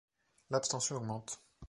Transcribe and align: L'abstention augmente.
L'abstention 0.49 0.95
augmente. 0.95 1.37